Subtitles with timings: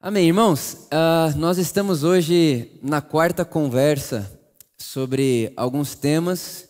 [0.00, 0.86] Amém, irmãos.
[0.92, 4.30] Uh, nós estamos hoje na quarta conversa
[4.78, 6.68] sobre alguns temas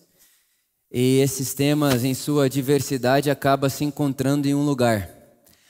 [0.90, 5.10] e esses temas, em sua diversidade, acabam se encontrando em um lugar.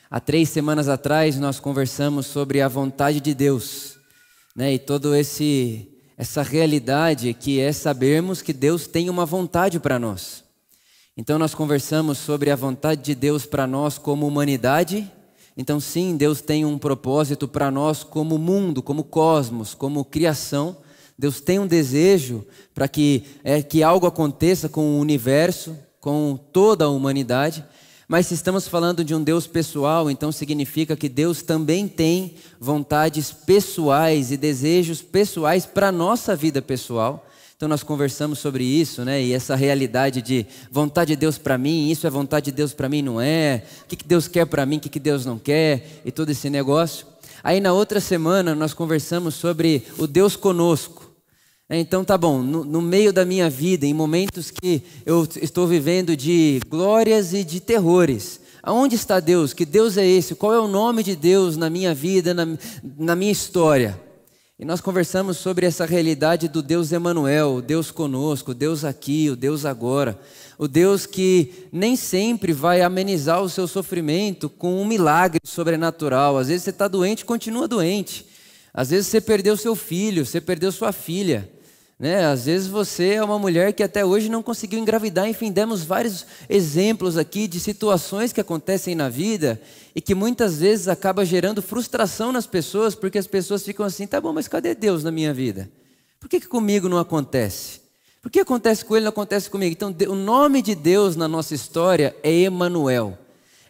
[0.09, 3.97] Há três semanas atrás nós conversamos sobre a vontade de Deus,
[4.55, 4.75] né?
[4.75, 10.45] E todo esse essa realidade que é sabermos que Deus tem uma vontade para nós.
[11.17, 15.11] Então nós conversamos sobre a vontade de Deus para nós como humanidade
[15.61, 20.77] então, sim, Deus tem um propósito para nós como mundo, como cosmos, como criação.
[21.19, 26.85] Deus tem um desejo para que, é, que algo aconteça com o universo, com toda
[26.85, 27.65] a humanidade.
[28.07, 33.33] Mas se estamos falando de um Deus pessoal, então significa que Deus também tem vontades
[33.33, 37.28] pessoais e desejos pessoais para a nossa vida pessoal.
[37.59, 39.21] Então nós conversamos sobre isso, né?
[39.21, 42.89] E essa realidade de vontade de Deus para mim, isso é vontade de Deus para
[42.89, 43.65] mim, não é?
[43.83, 46.31] O que, que Deus quer para mim, o que, que Deus não quer e todo
[46.31, 47.05] esse negócio.
[47.43, 51.11] Aí na outra semana nós conversamos sobre o Deus conosco.
[51.69, 56.17] Então tá bom, no, no, meio da minha vida, em momentos que eu estou vivendo
[56.17, 59.53] de glórias e de terrores, aonde está Deus?
[59.53, 60.37] Que Deus é esse?
[60.37, 62.47] Qual é o nome de Deus na minha vida, na,
[62.97, 64.01] na minha história?
[64.61, 69.31] E nós conversamos sobre essa realidade do Deus Emanuel, o Deus conosco, o Deus aqui,
[69.31, 70.19] o Deus agora,
[70.59, 76.37] o Deus que nem sempre vai amenizar o seu sofrimento com um milagre sobrenatural.
[76.37, 78.27] Às vezes você está doente, continua doente.
[78.75, 81.49] Às vezes você perdeu seu filho, você perdeu sua filha.
[81.97, 82.25] Né?
[82.25, 86.27] Às vezes você é uma mulher que até hoje não conseguiu engravidar, enfim, demos vários
[86.49, 89.61] exemplos aqui de situações que acontecem na vida
[89.99, 94.21] e que muitas vezes acaba gerando frustração nas pessoas, porque as pessoas ficam assim: tá
[94.21, 95.69] bom, mas cadê Deus na minha vida?
[96.21, 97.81] Por que, que comigo não acontece?
[98.23, 99.73] Por que acontece com ele não acontece comigo?
[99.73, 103.19] Então, o nome de Deus na nossa história é Emanuel.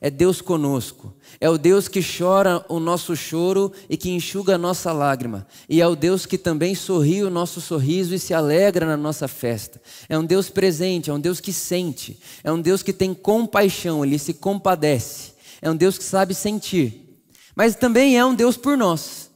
[0.03, 1.15] É Deus conosco.
[1.41, 5.47] É o Deus que chora o nosso choro e que enxuga a nossa lágrima.
[5.67, 9.27] E é o Deus que também sorri o nosso sorriso e se alegra na nossa
[9.29, 9.81] festa.
[10.11, 12.21] É um Deus presente, é um Deus que sente.
[12.45, 15.38] É um Deus que tem compaixão, ele se compadece.
[15.61, 17.23] É um Deus que sabe sentir.
[17.55, 19.31] Mas também é um Deus por nós.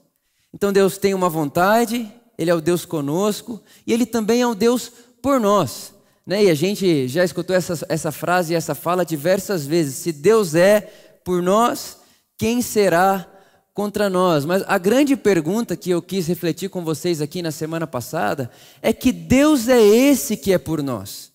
[0.54, 4.54] Então Deus tem uma vontade, ele é o Deus conosco e ele também é um
[4.54, 5.94] Deus por nós.
[6.26, 6.44] Né?
[6.44, 9.96] E a gente já escutou essa, essa frase e essa fala diversas vezes.
[9.96, 10.80] Se Deus é
[11.24, 11.98] por nós,
[12.36, 13.26] quem será
[13.74, 14.44] contra nós?
[14.44, 18.50] Mas a grande pergunta que eu quis refletir com vocês aqui na semana passada
[18.80, 21.31] é que Deus é esse que é por nós.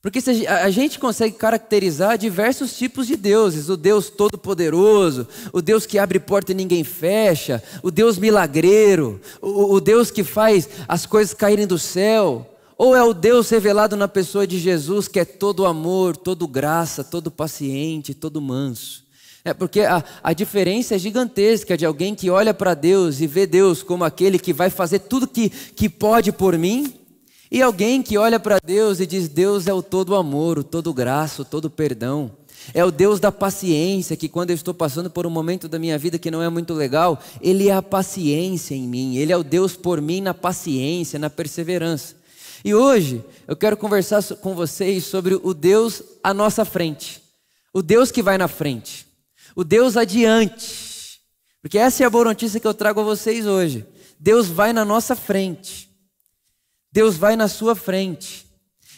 [0.00, 5.98] Porque a gente consegue caracterizar diversos tipos de deuses: o Deus Todo-Poderoso, o Deus que
[5.98, 11.34] abre porta e ninguém fecha, o Deus milagreiro, o, o Deus que faz as coisas
[11.34, 12.54] caírem do céu.
[12.76, 17.02] Ou é o Deus revelado na pessoa de Jesus, que é todo amor, todo graça,
[17.02, 19.04] todo paciente, todo manso.
[19.44, 23.48] É porque a, a diferença é gigantesca de alguém que olha para Deus e vê
[23.48, 26.94] Deus como aquele que vai fazer tudo que, que pode por mim,
[27.50, 30.92] e alguém que olha para Deus e diz: Deus é o todo amor, o todo
[30.92, 32.30] graça, o todo perdão.
[32.74, 35.96] É o Deus da paciência, que quando eu estou passando por um momento da minha
[35.96, 39.44] vida que não é muito legal, Ele é a paciência em mim, Ele é o
[39.44, 42.16] Deus por mim na paciência, na perseverança.
[42.64, 47.22] E hoje eu quero conversar com vocês sobre o Deus à nossa frente,
[47.72, 49.06] o Deus que vai na frente,
[49.56, 51.20] o Deus adiante,
[51.62, 53.86] porque essa é a boa notícia que eu trago a vocês hoje.
[54.18, 55.87] Deus vai na nossa frente,
[56.92, 58.46] Deus vai na sua frente.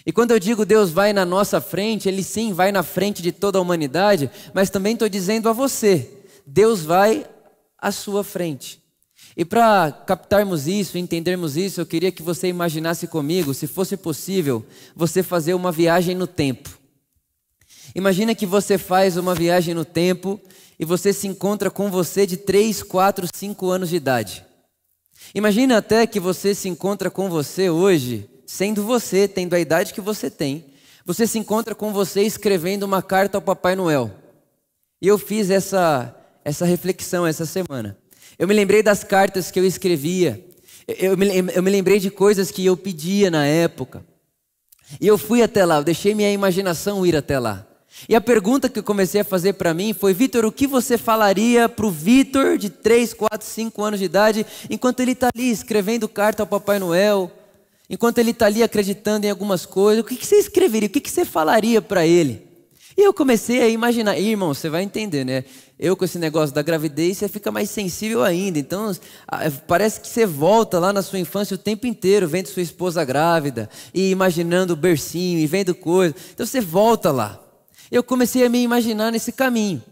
[0.06, 3.33] E quando eu digo Deus vai na nossa frente, Ele sim vai na frente de
[3.33, 6.11] toda a humanidade, mas também estou dizendo a você:
[6.47, 7.27] Deus vai
[7.79, 8.81] à sua frente.
[9.37, 14.65] E para captarmos isso, entendermos isso, eu queria que você imaginasse comigo, se fosse possível,
[14.95, 16.79] você fazer uma viagem no tempo.
[17.95, 20.41] Imagina que você faz uma viagem no tempo
[20.79, 24.45] e você se encontra com você de 3, 4, 5 anos de idade.
[25.35, 30.01] Imagina até que você se encontra com você hoje, sendo você, tendo a idade que
[30.01, 30.65] você tem.
[31.05, 34.11] Você se encontra com você escrevendo uma carta ao Papai Noel.
[35.01, 36.15] E eu fiz essa,
[36.45, 37.97] essa reflexão essa semana.
[38.39, 40.44] Eu me lembrei das cartas que eu escrevia.
[40.87, 44.05] Eu me, eu me lembrei de coisas que eu pedia na época.
[45.00, 47.67] E eu fui até lá, eu deixei minha imaginação ir até lá.
[48.08, 50.96] E a pergunta que eu comecei a fazer para mim foi: Vitor, o que você
[50.96, 55.50] falaria para o Vitor de 3, 4, 5 anos de idade, enquanto ele está ali
[55.50, 57.31] escrevendo carta ao Papai Noel,
[57.88, 61.00] enquanto ele está ali acreditando em algumas coisas, o que, que você escreveria, o que,
[61.00, 62.48] que você falaria para ele?
[62.96, 65.44] E eu comecei a imaginar, e, irmão, você vai entender, né?
[65.78, 68.58] Eu com esse negócio da gravidez, você fica mais sensível ainda.
[68.58, 68.94] Então,
[69.66, 73.70] parece que você volta lá na sua infância o tempo inteiro, vendo sua esposa grávida,
[73.94, 76.14] e imaginando o bercinho, e vendo coisas.
[76.34, 77.50] Então, você volta lá.
[77.90, 79.82] Eu comecei a me imaginar nesse caminho.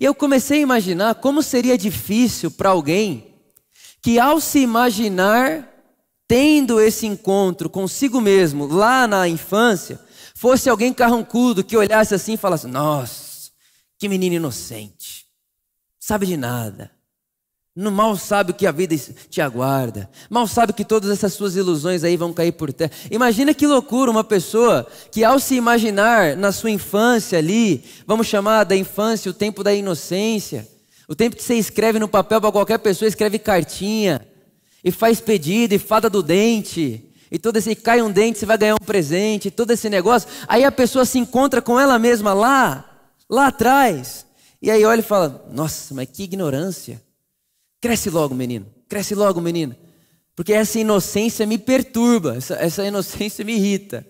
[0.00, 3.34] E eu comecei a imaginar como seria difícil para alguém
[4.00, 5.70] que, ao se imaginar
[6.26, 10.00] tendo esse encontro consigo mesmo lá na infância,
[10.34, 13.50] fosse alguém carrancudo que olhasse assim e falasse: Nossa,
[13.98, 15.26] que menino inocente,
[16.00, 16.93] sabe de nada.
[17.76, 18.96] No mal sabe o que a vida
[19.28, 20.08] te aguarda.
[20.30, 22.92] Mal sabe que todas essas suas ilusões aí vão cair por terra.
[23.10, 28.62] Imagina que loucura uma pessoa que ao se imaginar na sua infância ali, vamos chamar
[28.62, 30.68] da infância o tempo da inocência,
[31.08, 34.24] o tempo que você escreve no papel para qualquer pessoa, escreve cartinha
[34.84, 37.10] e faz pedido e fada do dente.
[37.28, 40.28] E todo esse cai um dente, você vai ganhar um presente, todo esse negócio.
[40.46, 42.84] Aí a pessoa se encontra com ela mesma lá,
[43.28, 44.24] lá atrás.
[44.62, 47.02] E aí olha e fala: "Nossa, mas que ignorância".
[47.84, 48.64] Cresce logo, menino.
[48.88, 49.76] Cresce logo, menina.
[50.34, 54.06] Porque essa inocência me perturba, essa, essa inocência me irrita.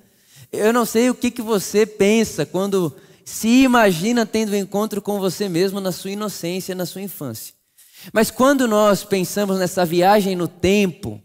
[0.53, 2.95] Eu não sei o que, que você pensa quando
[3.25, 7.53] se imagina tendo um encontro com você mesmo na sua inocência, na sua infância.
[8.13, 11.21] Mas quando nós pensamos nessa viagem no tempo,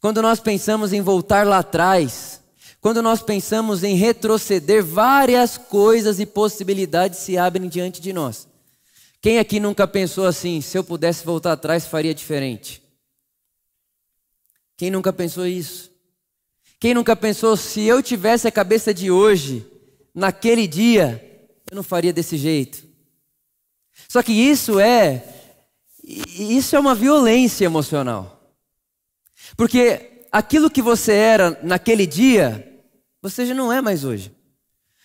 [0.00, 2.40] quando nós pensamos em voltar lá atrás,
[2.80, 8.46] quando nós pensamos em retroceder, várias coisas e possibilidades se abrem diante de nós.
[9.24, 12.82] Quem aqui nunca pensou assim, se eu pudesse voltar atrás, faria diferente?
[14.76, 15.90] Quem nunca pensou isso?
[16.78, 19.66] Quem nunca pensou, se eu tivesse a cabeça de hoje,
[20.14, 22.86] naquele dia, eu não faria desse jeito?
[24.10, 25.24] Só que isso é,
[26.02, 28.54] isso é uma violência emocional.
[29.56, 32.84] Porque aquilo que você era naquele dia,
[33.22, 34.30] você já não é mais hoje.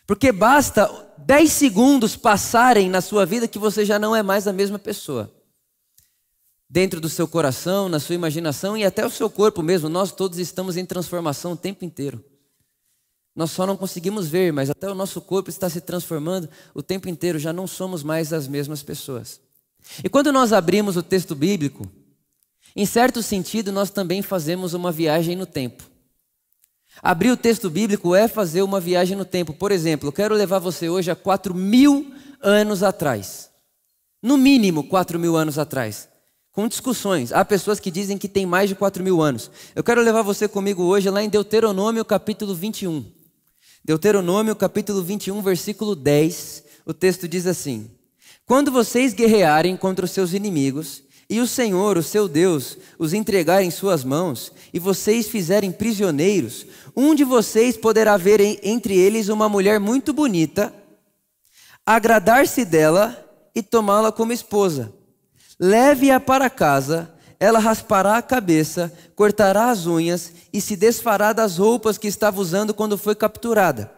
[0.05, 4.53] Porque basta 10 segundos passarem na sua vida que você já não é mais a
[4.53, 5.31] mesma pessoa.
[6.69, 10.37] Dentro do seu coração, na sua imaginação e até o seu corpo mesmo, nós todos
[10.37, 12.23] estamos em transformação o tempo inteiro.
[13.35, 17.07] Nós só não conseguimos ver, mas até o nosso corpo está se transformando o tempo
[17.07, 19.39] inteiro, já não somos mais as mesmas pessoas.
[20.03, 21.89] E quando nós abrimos o texto bíblico,
[22.75, 25.89] em certo sentido, nós também fazemos uma viagem no tempo.
[27.01, 29.53] Abrir o texto bíblico é fazer uma viagem no tempo.
[29.53, 32.11] Por exemplo, quero levar você hoje a 4 mil
[32.41, 33.49] anos atrás.
[34.21, 36.09] No mínimo 4 mil anos atrás.
[36.51, 37.31] Com discussões.
[37.31, 39.49] Há pessoas que dizem que tem mais de 4 mil anos.
[39.73, 43.05] Eu quero levar você comigo hoje lá em Deuteronômio capítulo 21.
[43.83, 46.63] Deuteronômio capítulo 21, versículo 10.
[46.85, 47.89] O texto diz assim:
[48.45, 53.63] Quando vocês guerrearem contra os seus inimigos e o Senhor, o seu Deus, os entregar
[53.63, 56.65] em suas mãos, e vocês fizerem prisioneiros,
[56.95, 60.73] um de vocês poderá ver entre eles uma mulher muito bonita,
[61.85, 64.91] agradar-se dela e tomá-la como esposa.
[65.59, 71.97] Leve-a para casa, ela raspará a cabeça, cortará as unhas e se desfará das roupas
[71.97, 73.91] que estava usando quando foi capturada.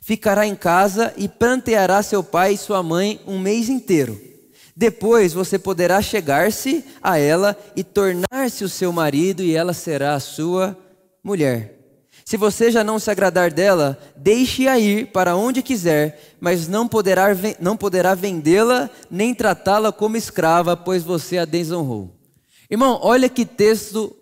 [0.00, 4.35] Ficará em casa e planteará seu pai e sua mãe um mês inteiro.
[4.76, 10.20] Depois você poderá chegar-se a ela e tornar-se o seu marido, e ela será a
[10.20, 10.76] sua
[11.24, 11.76] mulher.
[12.26, 17.28] Se você já não se agradar dela, deixe-a ir para onde quiser, mas não poderá,
[17.58, 22.14] não poderá vendê-la nem tratá-la como escrava, pois você a desonrou.
[22.70, 24.14] Irmão, olha que texto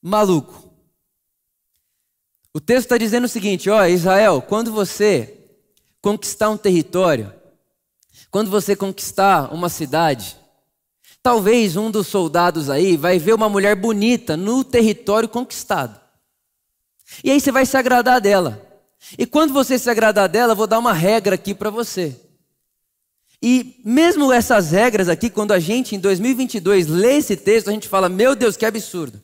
[0.00, 0.72] maluco.
[2.54, 5.38] O texto está dizendo o seguinte: ó, Israel, quando você
[6.00, 7.32] conquistar um território,
[8.30, 10.36] quando você conquistar uma cidade,
[11.22, 15.98] talvez um dos soldados aí vai ver uma mulher bonita no território conquistado.
[17.24, 18.64] E aí você vai se agradar dela.
[19.16, 22.16] E quando você se agradar dela, vou dar uma regra aqui para você.
[23.40, 27.88] E mesmo essas regras aqui, quando a gente em 2022 lê esse texto, a gente
[27.88, 29.22] fala: "Meu Deus, que absurdo".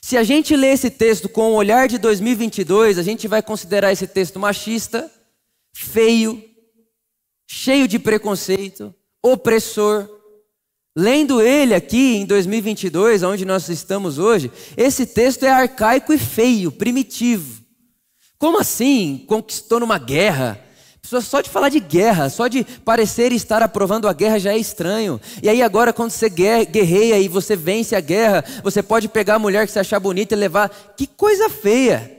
[0.00, 3.92] Se a gente lê esse texto com o olhar de 2022, a gente vai considerar
[3.92, 5.10] esse texto machista,
[5.74, 6.42] feio,
[7.46, 10.08] cheio de preconceito, opressor.
[10.98, 16.72] Lendo ele aqui em 2022, onde nós estamos hoje, esse texto é arcaico e feio,
[16.72, 17.62] primitivo.
[18.38, 19.24] Como assim?
[19.26, 20.58] Conquistou numa guerra?
[21.02, 25.20] Só de falar de guerra, só de parecer estar aprovando a guerra já é estranho.
[25.42, 29.38] E aí agora quando você guerreia e você vence a guerra, você pode pegar a
[29.38, 30.68] mulher que você achar bonita e levar.
[30.96, 32.12] Que coisa feia!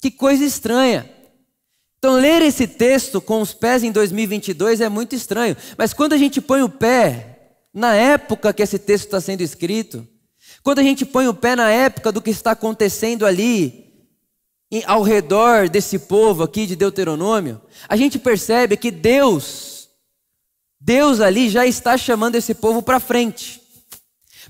[0.00, 1.10] Que coisa estranha.
[2.20, 6.38] Ler esse texto com os pés em 2022 é muito estranho, mas quando a gente
[6.38, 10.06] põe o pé na época que esse texto está sendo escrito,
[10.62, 13.90] quando a gente põe o pé na época do que está acontecendo ali,
[14.84, 17.58] ao redor desse povo aqui de Deuteronômio,
[17.88, 19.88] a gente percebe que Deus,
[20.78, 23.62] Deus ali já está chamando esse povo para frente.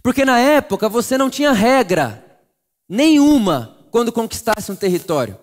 [0.02, 2.42] Porque na época você não tinha regra
[2.88, 5.38] nenhuma quando conquistasse um território.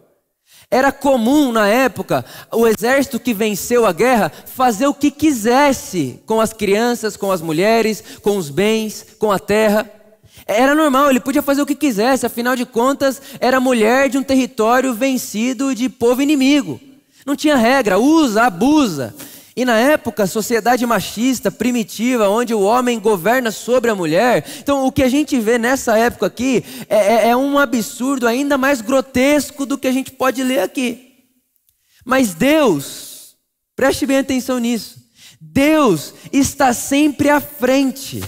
[0.69, 6.41] Era comum na época o exército que venceu a guerra fazer o que quisesse com
[6.41, 9.89] as crianças, com as mulheres, com os bens, com a terra.
[10.45, 14.23] Era normal, ele podia fazer o que quisesse, afinal de contas, era mulher de um
[14.23, 16.79] território vencido de povo inimigo.
[17.25, 19.15] Não tinha regra, usa, abusa.
[19.57, 24.45] E na época, sociedade machista, primitiva, onde o homem governa sobre a mulher.
[24.59, 28.55] Então, o que a gente vê nessa época aqui é, é, é um absurdo ainda
[28.55, 31.25] mais grotesco do que a gente pode ler aqui.
[32.05, 33.35] Mas Deus,
[33.75, 35.01] preste bem atenção nisso.
[35.41, 38.23] Deus está sempre à frente.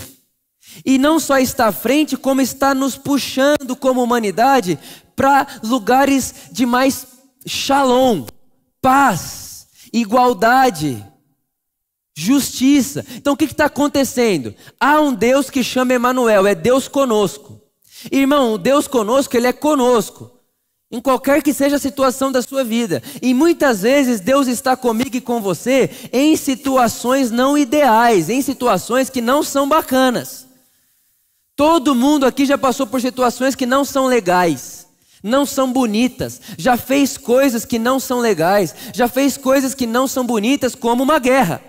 [0.84, 4.80] E não só está à frente, como está nos puxando como humanidade
[5.16, 7.06] para lugares de mais
[7.46, 8.26] shalom,
[8.82, 11.06] paz, igualdade
[12.20, 13.06] justiça.
[13.16, 14.54] Então o que está acontecendo?
[14.80, 17.62] Há um Deus que chama Emanuel, é Deus conosco.
[18.12, 20.32] Irmão, o Deus conosco, ele é conosco.
[20.92, 23.02] Em qualquer que seja a situação da sua vida.
[23.22, 29.10] E muitas vezes Deus está comigo e com você em situações não ideais, em situações
[29.10, 30.48] que não são bacanas.
[31.56, 34.88] Todo mundo aqui já passou por situações que não são legais,
[35.22, 40.08] não são bonitas, já fez coisas que não são legais, já fez coisas que não
[40.08, 41.62] são bonitas, como uma guerra.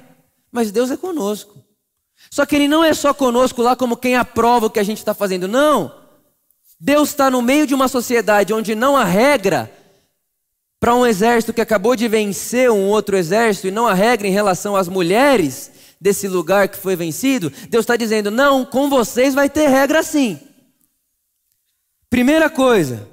[0.50, 1.62] Mas Deus é conosco.
[2.30, 4.98] Só que Ele não é só conosco lá como quem aprova o que a gente
[4.98, 5.48] está fazendo.
[5.48, 5.94] Não.
[6.78, 9.70] Deus está no meio de uma sociedade onde não há regra
[10.78, 14.32] para um exército que acabou de vencer um outro exército e não há regra em
[14.32, 17.52] relação às mulheres desse lugar que foi vencido.
[17.68, 20.40] Deus está dizendo: não, com vocês vai ter regra sim.
[22.08, 23.06] Primeira coisa,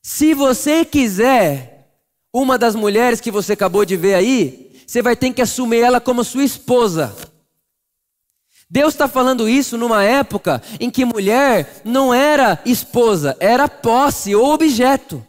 [0.00, 1.90] se você quiser
[2.32, 6.00] uma das mulheres que você acabou de ver aí, você vai ter que assumir ela
[6.00, 7.14] como sua esposa.
[8.68, 14.52] Deus está falando isso numa época em que mulher não era esposa, era posse ou
[14.52, 15.24] objeto.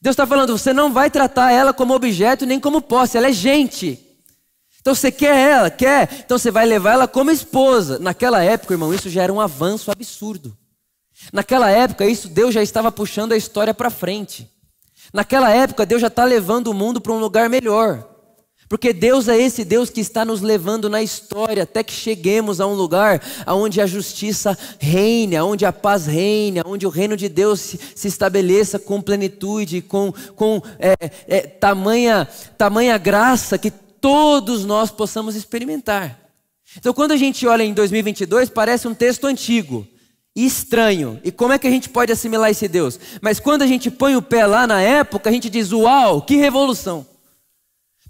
[0.00, 3.32] Deus está falando, você não vai tratar ela como objeto nem como posse, ela é
[3.32, 4.00] gente.
[4.80, 7.98] Então você quer ela, quer, então você vai levar ela como esposa.
[7.98, 10.56] Naquela época, irmão, isso já era um avanço absurdo.
[11.32, 14.50] Naquela época, isso Deus já estava puxando a história para frente.
[15.12, 18.15] Naquela época, Deus já está levando o mundo para um lugar melhor.
[18.68, 22.66] Porque Deus é esse Deus que está nos levando na história até que cheguemos a
[22.66, 27.60] um lugar onde a justiça reine, onde a paz reine, onde o reino de Deus
[27.94, 30.94] se, estabeleça com plenitude, com, com é,
[31.28, 32.26] é, tamanha,
[32.58, 36.18] tamanha graça que todos nós possamos experimentar.
[36.76, 39.86] Então, quando a gente olha em 2022, parece um texto antigo
[40.34, 41.20] e estranho.
[41.22, 42.98] E como é que a gente pode assimilar esse Deus?
[43.22, 46.36] Mas quando a gente põe o pé lá na época, a gente diz: Uau, que
[46.36, 47.06] revolução!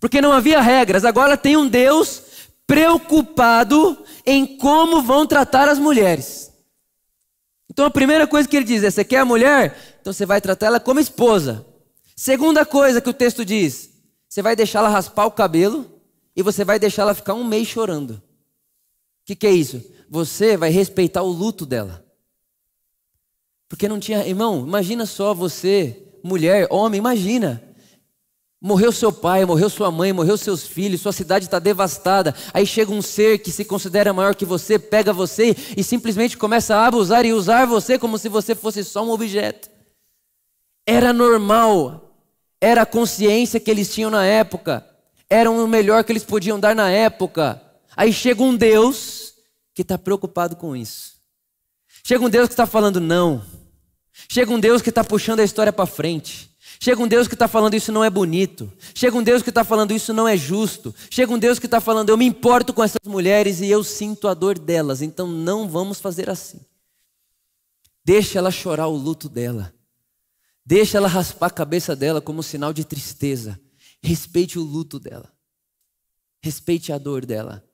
[0.07, 1.05] Porque não havia regras.
[1.05, 2.23] Agora tem um Deus
[2.65, 6.53] preocupado em como vão tratar as mulheres.
[7.69, 9.97] Então a primeira coisa que ele diz é: você quer a mulher?
[10.01, 11.67] Então você vai tratar ela como esposa.
[12.15, 13.91] Segunda coisa que o texto diz:
[14.29, 16.01] você vai deixá-la raspar o cabelo
[16.37, 18.13] e você vai deixá-la ficar um mês chorando.
[18.13, 18.23] O
[19.25, 19.83] que, que é isso?
[20.09, 22.07] Você vai respeitar o luto dela.
[23.69, 24.25] Porque não tinha.
[24.25, 27.66] Irmão, imagina só você, mulher, homem, imagina.
[28.67, 32.35] Morreu seu pai, morreu sua mãe, morreu seus filhos, sua cidade está devastada.
[32.53, 36.75] Aí chega um ser que se considera maior que você, pega você e simplesmente começa
[36.75, 39.71] a abusar e usar você como se você fosse só um objeto.
[40.85, 42.19] Era normal,
[42.61, 44.85] era a consciência que eles tinham na época,
[45.31, 47.63] era o melhor que eles podiam dar na época.
[47.97, 49.35] Aí chega um Deus
[49.73, 51.13] que está preocupado com isso.
[52.03, 53.45] Chega um Deus que está falando não.
[54.29, 56.56] Chega um Deus que está puxando a história para frente.
[56.81, 58.73] Chega um Deus que está falando isso não é bonito.
[58.95, 60.95] Chega um Deus que está falando isso não é justo.
[61.11, 64.29] Chega um Deus que está falando eu me importo com essas mulheres e eu sinto
[64.29, 65.03] a dor delas.
[65.03, 66.61] Então não vamos fazer assim.
[68.05, 69.75] Deixa ela chorar o luto dela.
[70.65, 73.59] Deixa ela raspar a cabeça dela como sinal de tristeza.
[74.03, 75.33] Respeite o luto dela.
[76.43, 77.65] Respeite a dor dela.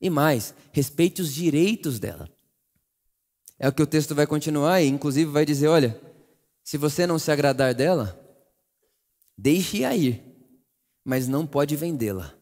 [0.00, 2.28] E mais, respeite os direitos dela.
[3.58, 6.00] É o que o texto vai continuar e, inclusive, vai dizer: olha,
[6.62, 8.18] se você não se agradar dela,
[9.38, 10.20] Deixe-a ir,
[11.04, 12.34] mas não pode vendê-la.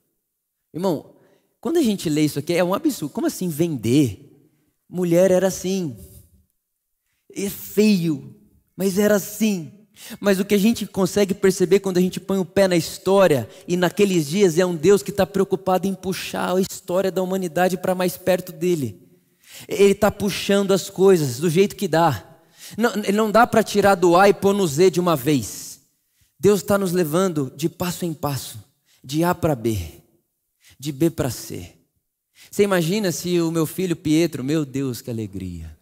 [0.73, 1.15] Irmão,
[1.61, 3.13] quando a gente lê isso aqui, é um absurdo.
[3.13, 4.51] Como assim vender?
[4.89, 5.95] Mulher era assim.
[7.35, 8.35] É feio,
[8.75, 9.71] mas era assim.
[10.21, 13.49] Mas o que a gente consegue perceber quando a gente põe o pé na história,
[13.69, 17.77] e naqueles dias é um Deus que está preocupado em puxar a história da humanidade
[17.77, 19.07] para mais perto dele.
[19.69, 22.39] Ele está puxando as coisas do jeito que dá.
[22.77, 25.66] Não, não dá para tirar do A e pôr no Z de uma vez.
[26.39, 28.63] Deus está nos levando de passo em passo,
[29.03, 29.79] de A para B,
[30.79, 31.73] de B para C.
[32.51, 35.77] Você imagina se o meu filho Pietro, meu Deus, que alegria.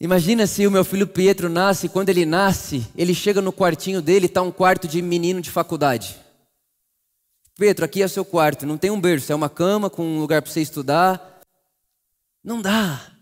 [0.00, 4.26] Imagina se o meu filho Pietro nasce, quando ele nasce, ele chega no quartinho dele,
[4.26, 6.16] está um quarto de menino de faculdade.
[7.56, 10.20] Pietro, aqui é o seu quarto, não tem um berço, é uma cama com um
[10.20, 11.40] lugar para você estudar.
[12.44, 13.12] Não dá,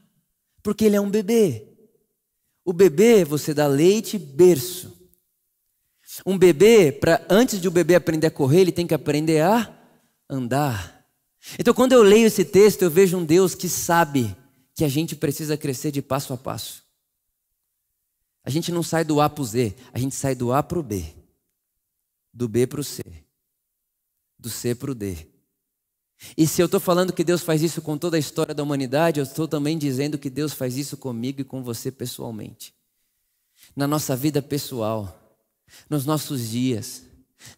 [0.62, 1.66] porque ele é um bebê.
[2.62, 4.95] O bebê, você dá leite, berço.
[6.24, 9.72] Um bebê, para antes de o bebê aprender a correr, ele tem que aprender a
[10.28, 11.04] andar.
[11.58, 14.36] Então, quando eu leio esse texto, eu vejo um Deus que sabe
[14.74, 16.84] que a gente precisa crescer de passo a passo.
[18.44, 20.78] A gente não sai do A para o Z, a gente sai do A para
[20.78, 21.04] o B,
[22.32, 23.02] do B para o C,
[24.38, 25.26] do C para o D.
[26.36, 29.20] E se eu estou falando que Deus faz isso com toda a história da humanidade,
[29.20, 32.74] eu estou também dizendo que Deus faz isso comigo e com você pessoalmente.
[33.74, 35.25] Na nossa vida pessoal,
[35.88, 37.02] nos nossos dias,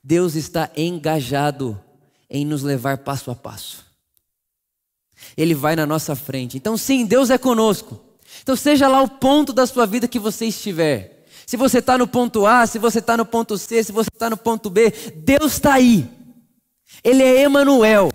[0.03, 1.81] Deus está engajado
[2.29, 3.87] em nos levar passo a passo.
[5.37, 6.57] Ele vai na nossa frente.
[6.57, 8.01] Então, sim, Deus é conosco.
[8.43, 11.27] Então, seja lá o ponto da sua vida que você estiver.
[11.47, 14.29] Se você está no ponto A, se você está no ponto C, se você está
[14.29, 16.09] no ponto B, Deus está aí.
[17.03, 18.11] Ele é Emanuel.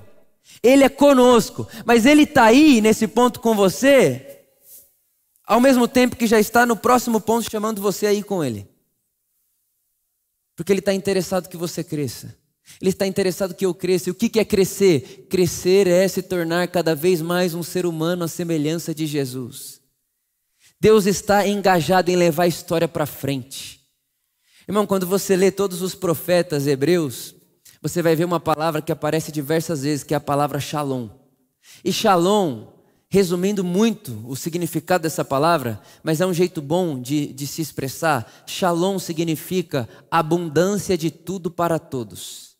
[0.62, 1.68] Ele é conosco.
[1.86, 4.46] Mas Ele está aí nesse ponto com você,
[5.46, 8.73] ao mesmo tempo que já está no próximo ponto chamando você aí com Ele.
[10.56, 12.36] Porque Ele está interessado que você cresça.
[12.82, 14.10] Ele está interessado que eu cresça.
[14.10, 15.28] E o que é crescer?
[15.30, 19.82] Crescer é se tornar cada vez mais um ser humano à semelhança de Jesus.
[20.80, 23.82] Deus está engajado em levar a história para frente.
[24.68, 27.36] Irmão, quando você lê todos os profetas hebreus,
[27.82, 31.10] você vai ver uma palavra que aparece diversas vezes, que é a palavra shalom.
[31.84, 32.68] E shalom,
[33.14, 38.44] resumindo muito o significado dessa palavra, mas é um jeito bom de, de se expressar,
[38.48, 42.56] shalom significa abundância de tudo para todos.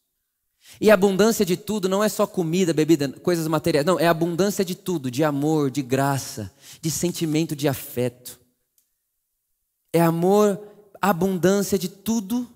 [0.80, 3.84] E abundância de tudo não é só comida, bebida, coisas materiais.
[3.84, 8.40] Não, é abundância de tudo, de amor, de graça, de sentimento de afeto.
[9.92, 10.62] É amor,
[11.02, 12.48] abundância de tudo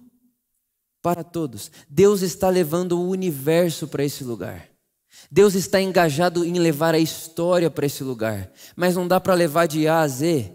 [1.01, 1.71] para todos.
[1.89, 4.76] Deus está levando o universo para esse lugar.
[5.29, 8.51] Deus está engajado em levar a história para esse lugar.
[8.75, 10.53] Mas não dá para levar de A a Z.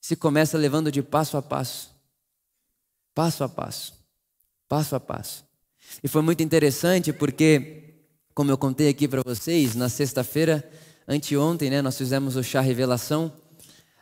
[0.00, 1.90] Se começa levando de passo a passo.
[3.14, 3.94] Passo a passo.
[4.68, 5.44] Passo a passo.
[6.02, 7.94] E foi muito interessante porque,
[8.34, 10.68] como eu contei aqui para vocês, na sexta-feira,
[11.06, 13.32] anteontem, né, nós fizemos o chá revelação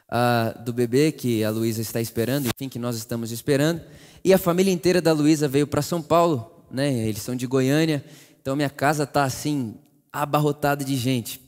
[0.09, 3.83] uh, do bebê que a Luísa está esperando, enfim, que nós estamos esperando.
[4.25, 6.93] E a família inteira da Luísa veio para São Paulo, né?
[7.07, 8.05] Eles são de Goiânia,
[8.43, 9.77] então minha casa está assim
[10.13, 11.41] abarrotada de gente.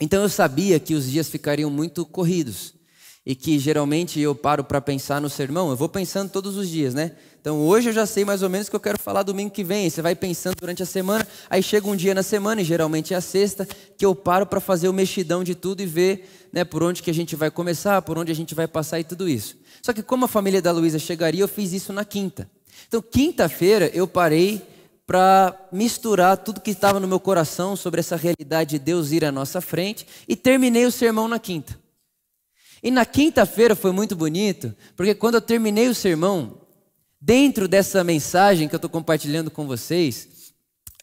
[0.00, 2.74] Então eu sabia que os dias ficariam muito corridos
[3.26, 5.68] e que geralmente eu paro para pensar no sermão.
[5.68, 7.12] Eu vou pensando todos os dias, né?
[7.38, 9.62] Então hoje eu já sei mais ou menos o que eu quero falar domingo que
[9.62, 9.88] vem.
[9.90, 13.18] Você vai pensando durante a semana, aí chega um dia na semana, e geralmente é
[13.18, 16.82] a sexta, que eu paro para fazer o mexidão de tudo e ver né, por
[16.82, 19.58] onde que a gente vai começar, por onde a gente vai passar e tudo isso.
[19.82, 22.50] Só que como a família da Luísa chegaria, eu fiz isso na quinta.
[22.88, 24.62] Então, quinta-feira eu parei
[25.10, 29.32] para misturar tudo que estava no meu coração sobre essa realidade de Deus ir à
[29.32, 31.76] nossa frente e terminei o sermão na quinta.
[32.80, 36.60] E na quinta-feira foi muito bonito, porque quando eu terminei o sermão,
[37.22, 40.54] Dentro dessa mensagem que eu estou compartilhando com vocês,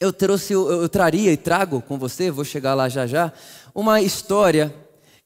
[0.01, 3.31] eu trouxe, eu traria e trago com você, vou chegar lá já já,
[3.73, 4.73] uma história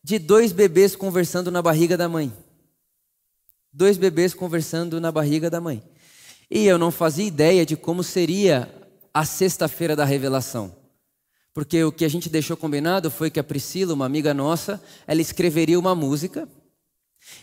[0.04, 2.34] de dois bebês conversando na barriga da mãe.
[3.72, 5.82] Dois bebês conversando na barriga da mãe.
[6.51, 8.69] E eu não fazia ideia de como seria
[9.13, 10.75] a sexta-feira da revelação.
[11.53, 15.21] Porque o que a gente deixou combinado foi que a Priscila, uma amiga nossa, ela
[15.21, 16.47] escreveria uma música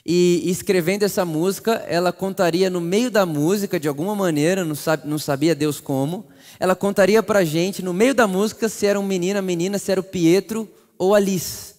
[0.05, 5.19] e escrevendo essa música, ela contaria no meio da música, de alguma maneira, não, não
[5.19, 6.27] sabia Deus como,
[6.61, 9.91] ela contaria pra gente, no meio da música, se era um menino, a menina, se
[9.91, 10.69] era o Pietro
[10.99, 11.75] ou Alice.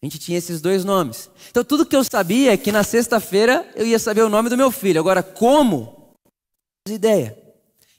[0.00, 1.28] A gente tinha esses dois nomes.
[1.50, 4.56] Então tudo que eu sabia é que na sexta-feira eu ia saber o nome do
[4.56, 5.00] meu filho.
[5.00, 5.97] Agora, como?
[6.90, 7.36] Ideia.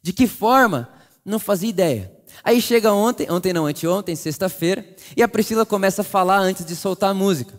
[0.01, 0.89] De que forma?
[1.23, 2.11] Não fazia ideia.
[2.43, 6.75] Aí chega ontem, ontem não, anteontem, sexta-feira, e a Priscila começa a falar antes de
[6.75, 7.53] soltar a música.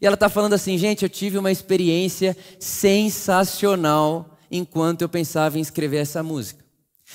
[0.00, 5.60] E ela está falando assim, gente, eu tive uma experiência sensacional enquanto eu pensava em
[5.60, 6.64] escrever essa música.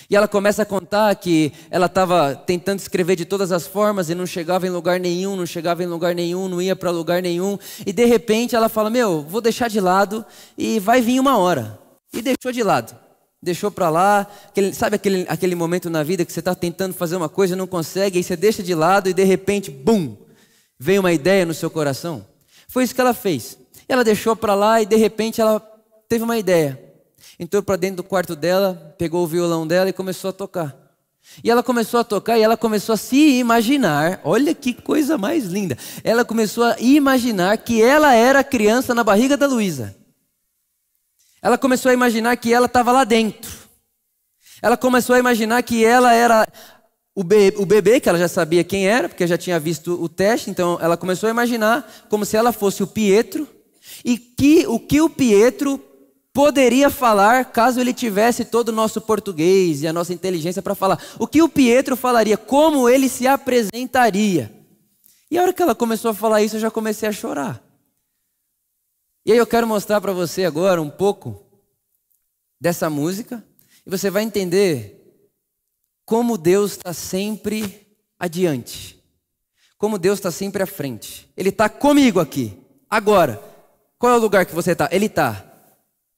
[0.09, 4.15] E ela começa a contar que ela estava tentando escrever de todas as formas e
[4.15, 7.57] não chegava em lugar nenhum, não chegava em lugar nenhum, não ia para lugar nenhum.
[7.85, 10.25] E de repente ela fala: Meu, vou deixar de lado
[10.57, 11.79] e vai vir uma hora.
[12.13, 12.95] E deixou de lado.
[13.41, 14.27] Deixou para lá.
[14.47, 17.57] Aquele, sabe aquele, aquele momento na vida que você está tentando fazer uma coisa e
[17.57, 20.17] não consegue, aí você deixa de lado e de repente, bum,
[20.77, 22.25] vem uma ideia no seu coração?
[22.67, 23.57] Foi isso que ela fez.
[23.87, 25.59] Ela deixou para lá e de repente ela
[26.07, 26.79] teve uma ideia.
[27.39, 30.75] Entrou para dentro do quarto dela, pegou o violão dela e começou a tocar.
[31.43, 34.19] E ela começou a tocar e ela começou a se imaginar.
[34.23, 35.77] Olha que coisa mais linda.
[36.03, 39.95] Ela começou a imaginar que ela era criança na barriga da Luísa.
[41.41, 43.51] Ela começou a imaginar que ela estava lá dentro.
[44.61, 46.47] Ela começou a imaginar que ela era
[47.15, 50.09] o bebê, o bebê, que ela já sabia quem era, porque já tinha visto o
[50.09, 50.49] teste.
[50.49, 53.47] Então ela começou a imaginar como se ela fosse o Pietro
[54.03, 55.81] e que o que o Pietro
[56.33, 61.01] poderia falar caso ele tivesse todo o nosso português e a nossa inteligência para falar.
[61.17, 64.53] O que o Pietro falaria, como ele se apresentaria.
[65.31, 67.61] E a hora que ela começou a falar isso, eu já comecei a chorar.
[69.25, 71.45] E aí eu quero mostrar para você agora um pouco
[72.59, 73.43] dessa música,
[73.85, 74.95] e você vai entender
[76.05, 79.01] como Deus está sempre adiante,
[79.77, 81.31] como Deus está sempre à frente.
[81.37, 82.57] Ele está comigo aqui,
[82.89, 83.41] agora.
[83.97, 84.89] Qual é o lugar que você está?
[84.91, 85.45] Ele está.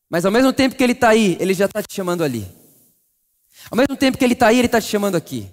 [0.09, 2.47] Mas ao mesmo tempo que ele está aí, ele já está te chamando ali.
[3.69, 5.49] Ao mesmo tempo que ele está aí, ele está te chamando aqui.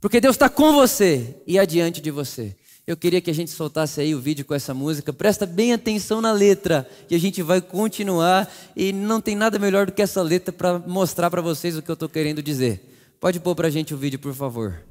[0.00, 2.56] Porque Deus está com você e adiante de você.
[2.90, 5.12] Eu queria que a gente soltasse aí o vídeo com essa música.
[5.12, 8.52] Presta bem atenção na letra e a gente vai continuar.
[8.74, 11.88] E não tem nada melhor do que essa letra para mostrar para vocês o que
[11.88, 12.84] eu estou querendo dizer.
[13.20, 14.82] Pode pôr para a gente o vídeo, por favor.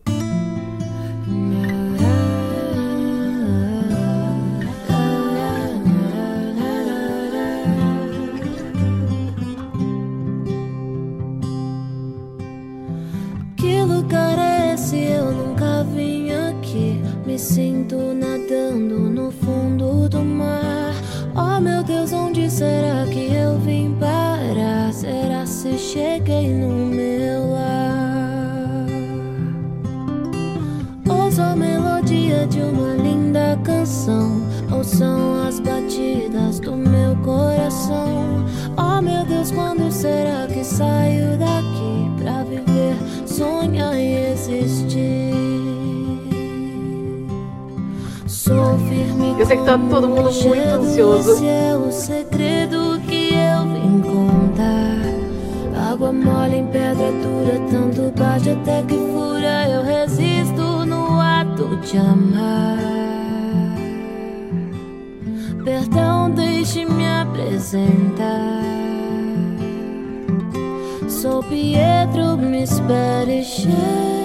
[17.49, 20.93] Sinto nadando no fundo do mar.
[21.35, 24.93] Oh meu Deus, onde será que eu vim parar?
[24.93, 28.85] Será se cheguei no meu lar?
[31.09, 38.45] Ouço a melodia de uma linda canção, ou são as batidas do meu coração?
[38.77, 41.28] Oh meu Deus, quando será que saio
[49.39, 51.31] Eu sei que tá todo mundo muito ansioso.
[51.31, 54.99] Esse é o segredo que eu vim contar.
[55.93, 59.69] Água mole em pedra dura, tanto bate até que fura.
[59.69, 62.79] Eu resisto no ato de amar.
[65.63, 68.61] Perdão, deixe-me apresentar.
[71.07, 74.18] Sou Pietro, me espere chegar.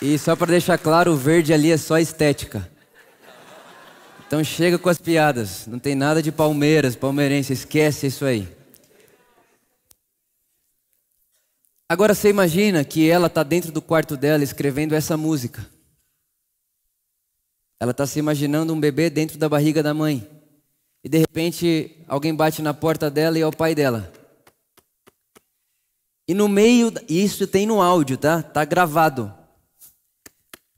[0.00, 2.70] E só para deixar claro, o verde ali é só estética.
[4.26, 5.66] Então chega com as piadas.
[5.66, 8.48] Não tem nada de Palmeiras, palmeirense, esquece isso aí.
[11.88, 15.64] Agora você imagina que ela está dentro do quarto dela escrevendo essa música.
[17.78, 20.28] Ela está se imaginando um bebê dentro da barriga da mãe.
[21.04, 24.12] E de repente alguém bate na porta dela e é o pai dela.
[26.26, 28.42] E no meio, isso tem no áudio, tá?
[28.42, 29.32] Tá gravado.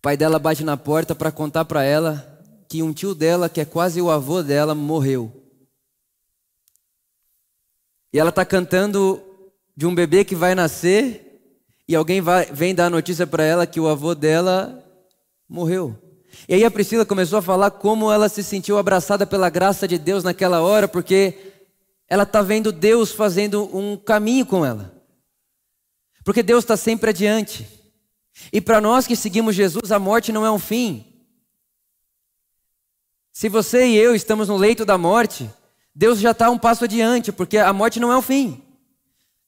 [0.08, 3.64] Pai dela bate na porta para contar para ela que um tio dela, que é
[3.66, 5.30] quase o avô dela, morreu.
[8.10, 9.22] E ela está cantando
[9.76, 11.42] de um bebê que vai nascer
[11.86, 14.82] e alguém vai, vem dar a notícia para ela que o avô dela
[15.46, 15.94] morreu.
[16.48, 19.98] E aí a Priscila começou a falar como ela se sentiu abraçada pela graça de
[19.98, 21.52] Deus naquela hora, porque
[22.08, 24.90] ela está vendo Deus fazendo um caminho com ela.
[26.24, 27.77] Porque Deus está sempre adiante.
[28.52, 31.04] E para nós que seguimos Jesus, a morte não é um fim.
[33.32, 35.48] Se você e eu estamos no leito da morte,
[35.94, 38.62] Deus já está um passo adiante, porque a morte não é o fim.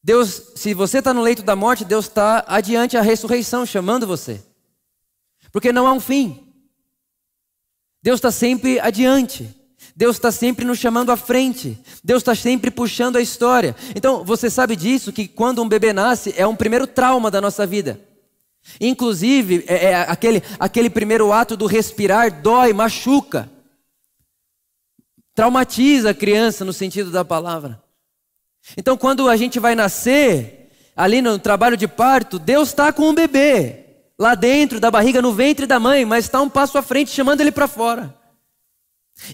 [0.02, 4.42] Deus, se você está no leito da morte, Deus está adiante a ressurreição, chamando você.
[5.52, 6.46] Porque não há um fim.
[8.02, 9.54] Deus está sempre adiante.
[9.94, 11.78] Deus está sempre nos chamando à frente.
[12.02, 13.76] Deus está sempre puxando a história.
[13.94, 17.66] Então, você sabe disso, que quando um bebê nasce, é um primeiro trauma da nossa
[17.66, 18.00] vida.
[18.80, 23.50] Inclusive, é, é, aquele, aquele primeiro ato do respirar dói, machuca,
[25.34, 27.82] traumatiza a criança no sentido da palavra.
[28.76, 33.14] Então, quando a gente vai nascer, ali no trabalho de parto, Deus está com o
[33.14, 33.86] bebê,
[34.18, 37.40] lá dentro da barriga, no ventre da mãe, mas está um passo à frente, chamando
[37.40, 38.19] ele para fora.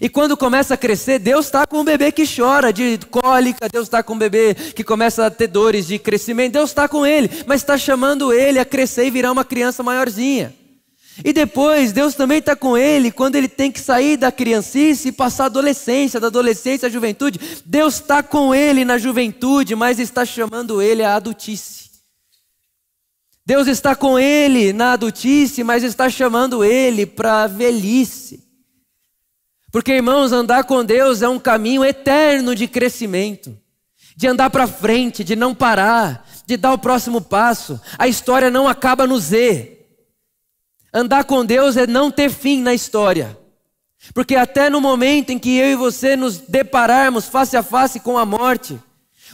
[0.01, 3.87] E quando começa a crescer, Deus está com um bebê que chora de cólica, Deus
[3.87, 7.29] está com um bebê que começa a ter dores de crescimento, Deus está com ele,
[7.47, 10.53] mas está chamando ele a crescer e virar uma criança maiorzinha.
[11.23, 15.11] E depois, Deus também está com ele quando ele tem que sair da criancice e
[15.11, 17.39] passar a adolescência, da adolescência à juventude.
[17.65, 21.87] Deus está com ele na juventude, mas está chamando ele à adultice.
[23.43, 28.46] Deus está com ele na adultice, mas está chamando ele para a velhice.
[29.71, 33.57] Porque, irmãos, andar com Deus é um caminho eterno de crescimento,
[34.15, 37.79] de andar para frente, de não parar, de dar o próximo passo.
[37.97, 39.85] A história não acaba no Z.
[40.93, 43.37] Andar com Deus é não ter fim na história.
[44.13, 48.17] Porque até no momento em que eu e você nos depararmos face a face com
[48.17, 48.79] a morte,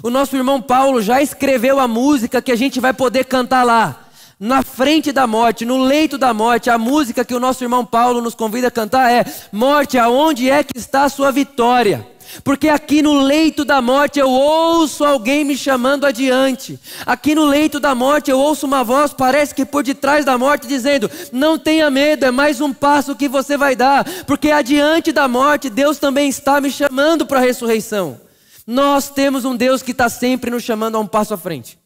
[0.02, 4.03] o nosso irmão Paulo já escreveu a música que a gente vai poder cantar lá
[4.44, 8.20] na frente da morte, no leito da morte, a música que o nosso irmão Paulo
[8.20, 12.06] nos convida a cantar é: Morte, aonde é que está a sua vitória?
[12.44, 16.78] Porque aqui no leito da morte eu ouço alguém me chamando adiante.
[17.06, 20.68] Aqui no leito da morte eu ouço uma voz, parece que por detrás da morte,
[20.68, 24.04] dizendo: Não tenha medo, é mais um passo que você vai dar.
[24.26, 28.20] Porque adiante da morte, Deus também está me chamando para a ressurreição.
[28.68, 31.80] Nós temos um Deus que está sempre nos chamando a um passo à frente.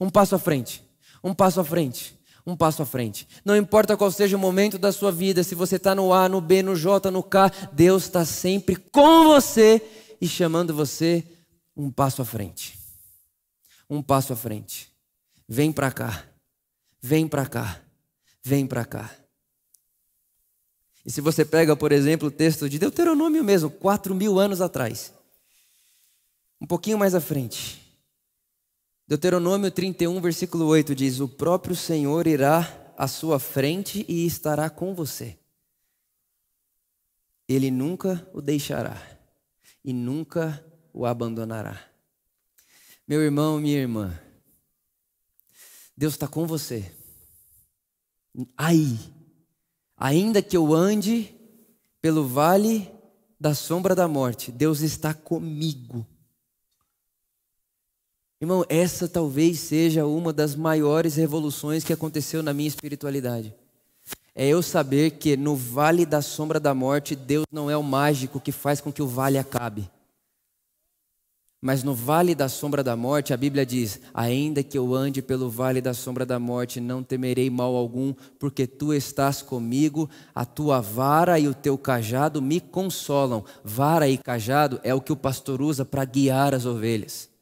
[0.00, 0.83] Um passo à frente
[1.24, 2.14] um passo à frente,
[2.46, 3.26] um passo à frente.
[3.42, 6.38] Não importa qual seja o momento da sua vida, se você está no A, no
[6.38, 9.80] B, no J, no K, Deus está sempre com você
[10.20, 11.24] e chamando você
[11.74, 12.78] um passo à frente.
[13.88, 14.92] Um passo à frente.
[15.48, 16.24] Vem para cá,
[17.00, 17.80] vem para cá,
[18.42, 19.10] vem para cá.
[21.06, 25.12] E se você pega, por exemplo, o texto de Deuteronômio mesmo, quatro mil anos atrás,
[26.60, 27.83] um pouquinho mais à frente,
[29.06, 34.94] Deuteronômio 31, versículo 8 diz: O próprio Senhor irá à sua frente e estará com
[34.94, 35.38] você.
[37.46, 38.96] Ele nunca o deixará
[39.84, 41.78] e nunca o abandonará.
[43.06, 44.18] Meu irmão, minha irmã,
[45.94, 46.90] Deus está com você.
[48.56, 48.98] Aí,
[49.98, 51.34] ainda que eu ande
[52.00, 52.90] pelo vale
[53.38, 56.06] da sombra da morte, Deus está comigo.
[58.44, 63.54] Irmão, essa talvez seja uma das maiores revoluções que aconteceu na minha espiritualidade.
[64.34, 68.38] É eu saber que no vale da sombra da morte, Deus não é o mágico
[68.38, 69.90] que faz com que o vale acabe.
[71.58, 75.48] Mas no vale da sombra da morte, a Bíblia diz: Ainda que eu ande pelo
[75.48, 80.82] vale da sombra da morte, não temerei mal algum, porque tu estás comigo, a tua
[80.82, 83.42] vara e o teu cajado me consolam.
[83.64, 87.32] Vara e cajado é o que o pastor usa para guiar as ovelhas.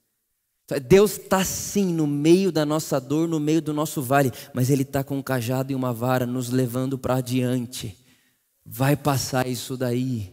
[0.80, 4.82] Deus está sim no meio da nossa dor, no meio do nosso vale, mas Ele
[4.82, 7.96] está com um cajado e uma vara nos levando para adiante.
[8.64, 10.32] Vai passar isso daí.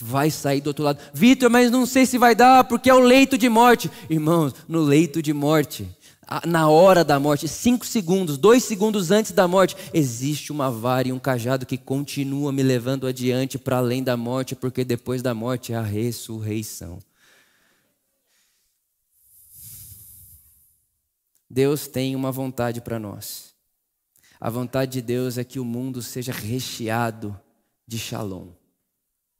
[0.00, 0.98] Vai sair do outro lado.
[1.14, 3.90] Vitor, mas não sei se vai dar, porque é o leito de morte.
[4.10, 5.88] Irmãos, no leito de morte,
[6.44, 11.12] na hora da morte, cinco segundos, dois segundos antes da morte, existe uma vara e
[11.12, 15.72] um cajado que continua me levando adiante para além da morte, porque depois da morte
[15.72, 16.98] é a ressurreição.
[21.48, 23.54] Deus tem uma vontade para nós.
[24.40, 27.38] A vontade de Deus é que o mundo seja recheado
[27.86, 28.52] de shalom,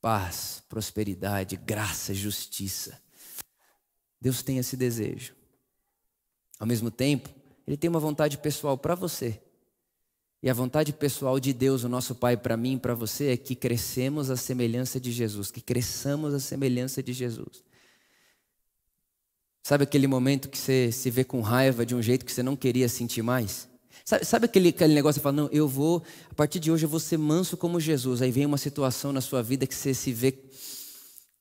[0.01, 3.01] paz, prosperidade, graça, justiça.
[4.21, 5.35] Deus tem esse desejo.
[6.59, 7.29] Ao mesmo tempo,
[7.67, 9.41] Ele tem uma vontade pessoal para você.
[10.43, 13.37] E a vontade pessoal de Deus, o nosso Pai, para mim e para você, é
[13.37, 17.66] que crescemos a semelhança de Jesus, que cresçamos a semelhança de Jesus.
[19.67, 22.55] Sabe aquele momento que você se vê com raiva de um jeito que você não
[22.55, 23.69] queria sentir mais?
[24.05, 26.89] Sabe, sabe aquele, aquele negócio que fala, não, eu vou, a partir de hoje eu
[26.89, 28.23] vou ser manso como Jesus.
[28.23, 30.39] Aí vem uma situação na sua vida que você se vê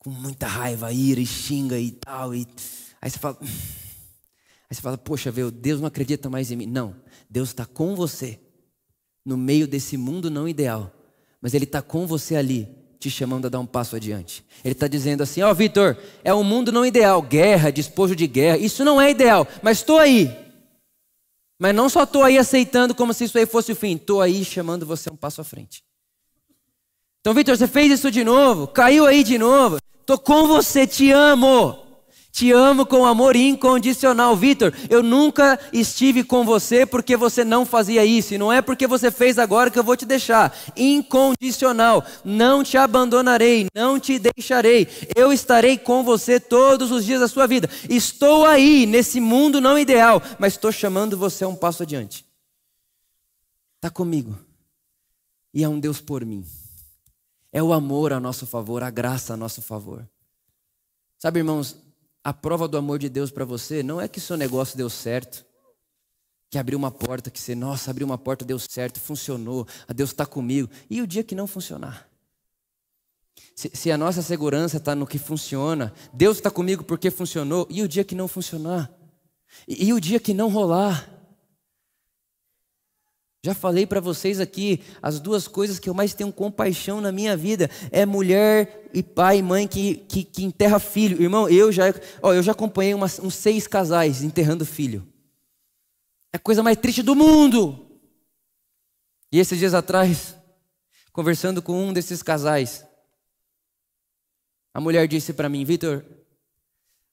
[0.00, 2.34] com muita raiva, ira e xinga e tal.
[2.34, 2.48] E,
[3.00, 6.66] aí você fala, aí você fala, poxa, meu, Deus não acredita mais em mim.
[6.66, 6.96] Não,
[7.30, 8.40] Deus está com você
[9.24, 10.92] no meio desse mundo não ideal.
[11.40, 14.44] Mas Ele está com você ali te chamando a dar um passo adiante.
[14.64, 18.26] Ele está dizendo assim: Ó, oh, Vitor, é um mundo não ideal, guerra, despojo de
[18.26, 20.34] guerra, isso não é ideal, mas estou aí.
[21.58, 24.44] Mas não só estou aí aceitando como se isso aí fosse o fim, estou aí
[24.44, 25.82] chamando você um passo à frente.
[27.20, 31.10] Então, Vitor, você fez isso de novo, caiu aí de novo, estou com você, te
[31.10, 31.85] amo.
[32.36, 34.70] Te amo com amor incondicional, Vitor.
[34.90, 38.34] Eu nunca estive com você porque você não fazia isso.
[38.34, 40.54] E não é porque você fez agora que eu vou te deixar.
[40.76, 42.04] Incondicional.
[42.22, 44.86] Não te abandonarei, não te deixarei.
[45.16, 47.70] Eu estarei com você todos os dias da sua vida.
[47.88, 52.22] Estou aí nesse mundo não ideal, mas estou chamando você um passo adiante.
[53.76, 54.38] Está comigo.
[55.54, 56.44] E é um Deus por mim.
[57.50, 60.06] É o amor a nosso favor, a graça a nosso favor.
[61.18, 61.85] Sabe, irmãos,
[62.26, 65.46] a prova do amor de Deus para você não é que seu negócio deu certo,
[66.50, 70.10] que abriu uma porta, que você, nossa, abriu uma porta, deu certo, funcionou, a Deus
[70.10, 70.68] está comigo.
[70.90, 72.08] E o dia que não funcionar?
[73.54, 77.80] Se, se a nossa segurança está no que funciona, Deus está comigo porque funcionou, e
[77.80, 78.92] o dia que não funcionar?
[79.68, 81.08] E, e o dia que não rolar?
[83.46, 87.36] Já falei para vocês aqui, as duas coisas que eu mais tenho compaixão na minha
[87.36, 91.22] vida é mulher e pai e mãe que, que, que enterra filho.
[91.22, 91.84] Irmão, eu já,
[92.20, 95.06] ó, eu já acompanhei umas, uns seis casais enterrando filho.
[96.32, 97.88] É a coisa mais triste do mundo.
[99.30, 100.34] E esses dias atrás,
[101.12, 102.84] conversando com um desses casais,
[104.74, 106.04] a mulher disse para mim, Vitor,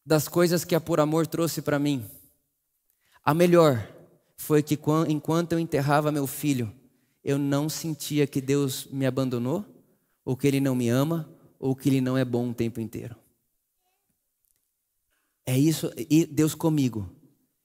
[0.03, 2.09] das coisas que a Por Amor trouxe para mim,
[3.23, 3.92] a melhor
[4.43, 4.77] foi que
[5.07, 6.71] enquanto eu enterrava meu filho,
[7.23, 9.65] eu não sentia que Deus me abandonou,
[10.25, 13.15] ou que Ele não me ama, ou que Ele não é bom o tempo inteiro.
[15.45, 17.09] É isso, e Deus comigo.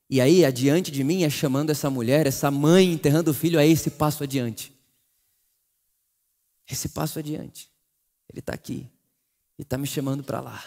[0.08, 3.66] E aí, adiante de mim, é chamando essa mulher, essa mãe enterrando o filho, é
[3.66, 4.72] esse passo adiante.
[6.70, 7.68] Esse passo adiante.
[8.28, 8.88] Ele está aqui
[9.58, 10.64] e está me chamando para lá.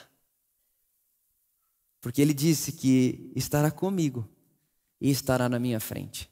[2.01, 4.27] Porque Ele disse que estará comigo
[5.01, 6.29] e estará na minha frente.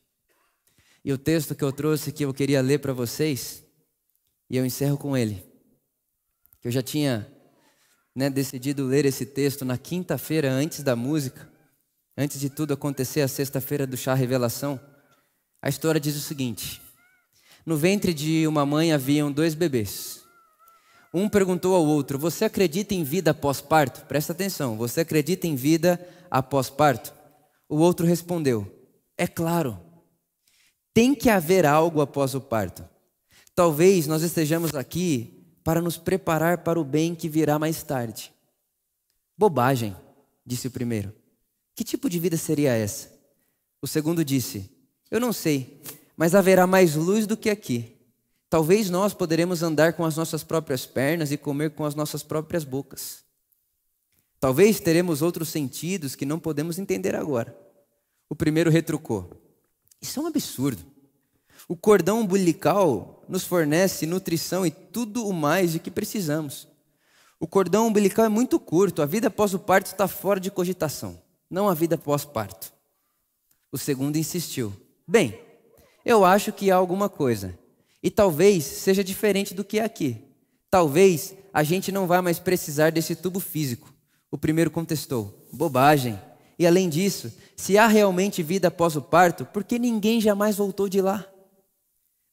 [1.04, 3.64] E o texto que eu trouxe que eu queria ler para vocês,
[4.50, 5.44] e eu encerro com ele.
[6.62, 7.28] Que eu já tinha
[8.16, 11.50] né, decidido ler esse texto na quinta-feira antes da música,
[12.18, 14.80] antes de tudo acontecer, a sexta-feira do chá revelação.
[15.62, 16.82] A história diz o seguinte:
[17.66, 20.22] No ventre de uma mãe haviam dois bebês.
[21.14, 24.06] Um perguntou ao outro: Você acredita em vida após parto?
[24.06, 27.19] Presta atenção, você acredita em vida após parto?
[27.70, 28.68] O outro respondeu:
[29.16, 29.80] É claro,
[30.94, 32.84] tem que haver algo após o parto.
[33.54, 38.34] Talvez nós estejamos aqui para nos preparar para o bem que virá mais tarde.
[39.38, 39.96] Bobagem,
[40.46, 41.14] disse o primeiro.
[41.76, 43.14] Que tipo de vida seria essa?
[43.82, 44.70] O segundo disse:
[45.12, 45.82] Eu não sei,
[46.18, 47.96] mas haverá mais luz do que aqui.
[48.50, 52.64] Talvez nós poderemos andar com as nossas próprias pernas e comer com as nossas próprias
[52.64, 53.24] bocas.
[54.40, 57.56] Talvez teremos outros sentidos que não podemos entender agora.
[58.30, 59.30] O primeiro retrucou:
[60.02, 60.86] Isso é um absurdo.
[61.68, 66.68] O cordão umbilical nos fornece nutrição e tudo o mais de que precisamos.
[67.40, 71.22] O cordão umbilical é muito curto, a vida após o parto está fora de cogitação,
[71.50, 72.74] não a vida pós-parto.
[73.72, 74.74] O segundo insistiu:
[75.08, 75.40] Bem,
[76.06, 77.58] eu acho que há alguma coisa,
[78.02, 80.18] e talvez seja diferente do que é aqui.
[80.72, 83.94] Talvez a gente não vá mais precisar desse tubo físico.
[84.32, 86.20] O primeiro contestou: bobagem.
[86.58, 90.90] E além disso, se há realmente vida após o parto, por que ninguém jamais voltou
[90.90, 91.26] de lá?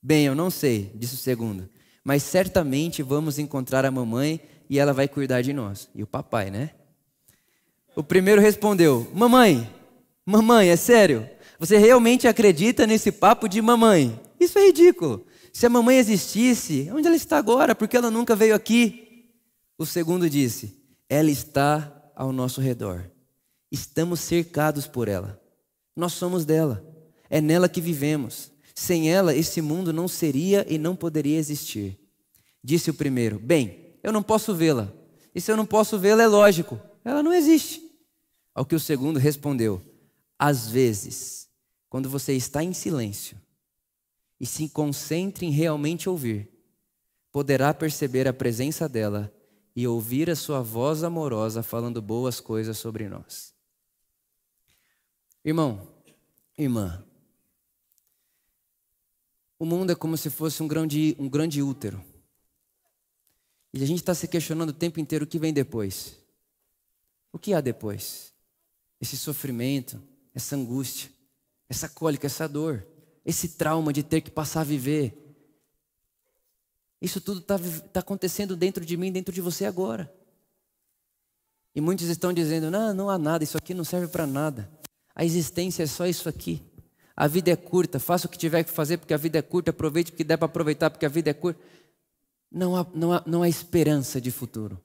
[0.02, 1.68] Bem, eu não sei, disse o segundo,
[2.02, 5.88] mas certamente vamos encontrar a mamãe e ela vai cuidar de nós.
[5.94, 6.70] E o papai, né?
[7.94, 9.68] O primeiro respondeu: Mamãe,
[10.24, 11.28] mamãe, é sério?
[11.58, 14.20] Você realmente acredita nesse papo de mamãe?
[14.38, 15.24] Isso é ridículo.
[15.52, 17.74] Se a mamãe existisse, onde ela está agora?
[17.74, 19.30] Porque ela nunca veio aqui.
[19.78, 20.76] O segundo disse:
[21.08, 23.10] ela está ao nosso redor.
[23.70, 25.40] Estamos cercados por ela.
[25.94, 26.84] Nós somos dela.
[27.28, 28.50] É nela que vivemos.
[28.74, 31.98] Sem ela, esse mundo não seria e não poderia existir.
[32.62, 34.92] Disse o primeiro: Bem, eu não posso vê-la.
[35.34, 36.80] E se eu não posso vê-la, é lógico.
[37.04, 37.82] Ela não existe.
[38.54, 39.82] Ao que o segundo respondeu:
[40.38, 41.48] Às vezes,
[41.88, 43.36] quando você está em silêncio
[44.38, 46.48] e se concentre em realmente ouvir,
[47.32, 49.32] poderá perceber a presença dela
[49.76, 53.54] e ouvir a sua voz amorosa falando boas coisas sobre nós.
[55.44, 55.86] Irmão,
[56.56, 57.04] irmã,
[59.58, 62.02] o mundo é como se fosse um grande, um grande útero.
[63.70, 66.18] E a gente está se questionando o tempo inteiro o que vem depois.
[67.30, 68.32] O que há depois?
[68.98, 70.02] Esse sofrimento,
[70.34, 71.10] essa angústia,
[71.68, 72.86] essa cólica, essa dor,
[73.26, 75.25] esse trauma de ter que passar a viver
[77.00, 77.58] isso tudo está
[77.92, 80.12] tá acontecendo dentro de mim, dentro de você agora.
[81.74, 84.70] E muitos estão dizendo: não, não há nada, isso aqui não serve para nada.
[85.14, 86.62] A existência é só isso aqui.
[87.14, 89.70] A vida é curta, faça o que tiver que fazer porque a vida é curta,
[89.70, 91.60] aproveite o que der para aproveitar porque a vida é curta.
[92.50, 94.80] Não há, não há, não há esperança de futuro.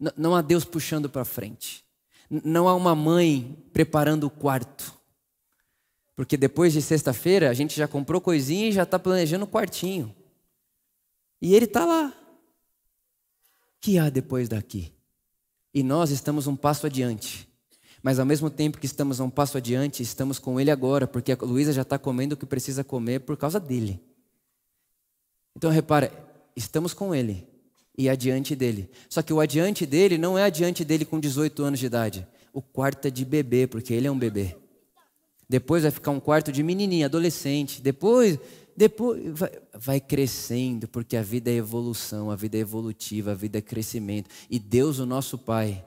[0.00, 1.84] Não, não há Deus puxando para frente.
[2.30, 4.94] Não há uma mãe preparando o quarto.
[6.16, 10.14] Porque depois de sexta-feira a gente já comprou coisinha e já está planejando o quartinho.
[11.40, 12.08] E ele está lá.
[12.08, 14.92] O que há depois daqui?
[15.72, 17.48] E nós estamos um passo adiante.
[18.02, 21.38] Mas ao mesmo tempo que estamos um passo adiante, estamos com ele agora, porque a
[21.40, 24.00] Luísa já está comendo o que precisa comer por causa dele.
[25.56, 26.12] Então repara,
[26.54, 27.46] estamos com ele
[27.96, 28.88] e adiante dele.
[29.08, 32.26] Só que o adiante dele não é adiante dele com 18 anos de idade.
[32.52, 34.56] O quarto é de bebê, porque ele é um bebê.
[35.48, 37.82] Depois vai ficar um quarto de menininha, adolescente.
[37.82, 38.38] Depois
[38.78, 43.58] depois vai, vai, crescendo, porque a vida é evolução, a vida é evolutiva, a vida
[43.58, 44.30] é crescimento.
[44.48, 45.84] E Deus, o nosso Pai,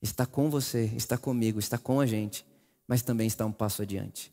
[0.00, 2.46] está com você, está comigo, está com a gente,
[2.86, 4.32] mas também está um passo adiante.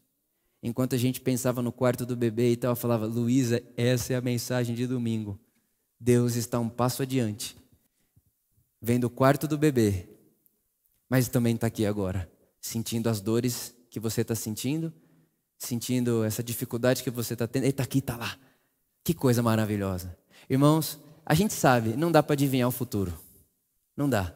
[0.62, 4.16] Enquanto a gente pensava no quarto do bebê e tal, eu falava: Luísa, essa é
[4.16, 5.40] a mensagem de domingo.
[6.00, 7.58] Deus está um passo adiante.
[8.80, 10.08] Vem do quarto do bebê,
[11.10, 14.94] mas também está aqui agora, sentindo as dores que você está sentindo,
[15.62, 17.64] sentindo essa dificuldade que você está tendo.
[17.64, 18.36] Ele está aqui, está lá.
[19.04, 20.18] Que coisa maravilhosa.
[20.50, 23.14] Irmãos, a gente sabe, não dá para adivinhar o futuro.
[23.96, 24.34] Não dá.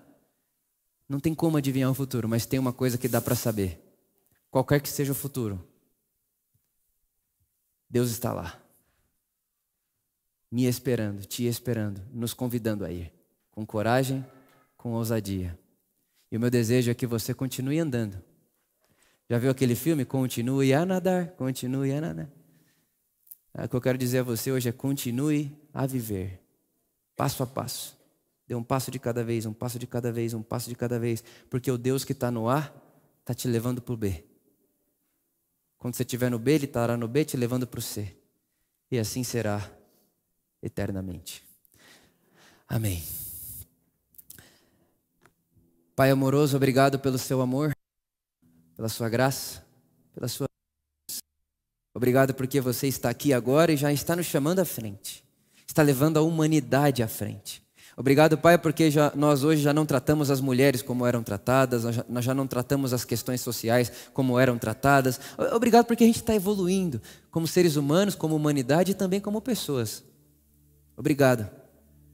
[1.10, 3.82] Não tem como adivinhar o futuro, mas tem uma coisa que dá para saber.
[4.52, 5.68] Qualquer que seja o futuro,
[7.90, 8.62] Deus está lá.
[10.52, 13.12] Me esperando, te esperando, nos convidando a ir.
[13.52, 14.24] Com coragem,
[14.78, 15.58] com ousadia.
[16.32, 18.22] E o meu desejo é que você continue andando.
[19.30, 20.06] Já viu aquele filme?
[20.06, 22.30] Continue a nadar, continue a nadar.
[23.54, 26.42] O que eu quero dizer a você hoje é continue a viver,
[27.16, 27.98] passo a passo.
[28.48, 31.00] Dê um passo de cada vez, um passo de cada vez, um passo de cada
[31.00, 31.24] vez.
[31.50, 32.72] Porque o Deus que está no A
[33.22, 34.24] está te levando para o B.
[35.78, 38.16] Quando você estiver no B, Ele estará no B te levando para o C.
[38.92, 39.68] E assim será
[40.62, 41.44] eternamente.
[42.68, 43.04] Amém.
[45.96, 47.74] Pai amoroso, obrigado pelo seu amor,
[48.76, 49.64] pela sua graça,
[50.14, 50.48] pela sua.
[51.94, 55.24] Obrigado porque você está aqui agora e já está nos chamando à frente,
[55.66, 57.64] está levando a humanidade à frente.
[57.98, 61.96] Obrigado, Pai, porque já, nós hoje já não tratamos as mulheres como eram tratadas, nós
[61.96, 65.18] já, nós já não tratamos as questões sociais como eram tratadas.
[65.54, 67.02] Obrigado porque a gente está evoluindo
[67.32, 70.04] como seres humanos, como humanidade e também como pessoas.
[70.98, 71.50] Obrigado,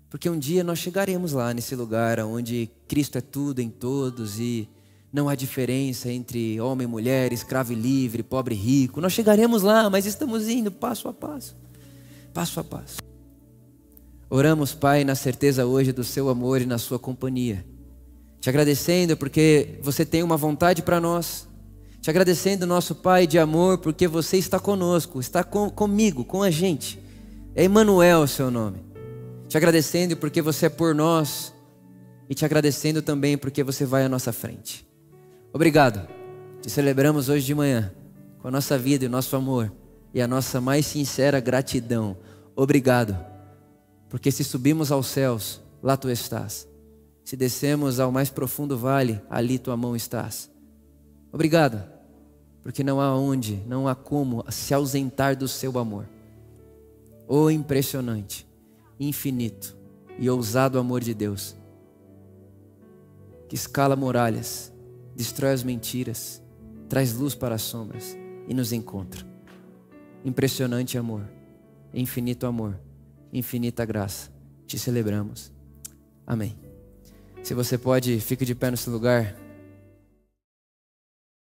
[0.07, 4.69] porque um dia nós chegaremos lá nesse lugar onde Cristo é tudo em todos e
[5.11, 9.01] não há diferença entre homem e mulher, escravo e livre, pobre e rico.
[9.01, 11.55] Nós chegaremos lá, mas estamos indo passo a passo,
[12.33, 12.97] passo a passo.
[14.29, 17.65] Oramos, Pai, na certeza hoje do seu amor e na sua companhia.
[18.39, 21.45] Te agradecendo porque você tem uma vontade para nós.
[21.99, 26.49] Te agradecendo, nosso Pai de amor, porque você está conosco, está com, comigo, com a
[26.49, 26.97] gente.
[27.53, 28.79] É Emmanuel o seu nome.
[29.49, 31.53] Te agradecendo porque você é por nós
[32.29, 34.89] e te agradecendo também porque você vai à nossa frente.
[35.53, 36.07] Obrigado.
[36.61, 37.93] Te celebramos hoje de manhã
[38.39, 39.71] com a nossa vida e o nosso amor
[40.13, 42.17] e a nossa mais sincera gratidão.
[42.55, 43.31] Obrigado
[44.11, 46.67] porque se subimos aos céus, lá tu estás.
[47.23, 50.51] Se descemos ao mais profundo vale, ali tua mão estás.
[51.31, 51.81] Obrigado,
[52.61, 56.05] porque não há onde, não há como se ausentar do seu amor.
[57.25, 58.45] O impressionante,
[58.99, 59.77] infinito
[60.19, 61.55] e ousado amor de Deus,
[63.47, 64.70] que escala muralhas,
[65.15, 66.41] destrói as mentiras,
[66.89, 69.25] traz luz para as sombras e nos encontra.
[70.23, 71.27] Impressionante amor,
[71.93, 72.77] infinito amor
[73.31, 74.29] infinita graça.
[74.65, 75.51] Te celebramos.
[76.25, 76.57] Amém.
[77.43, 79.35] Se você pode, fique de pé nesse lugar.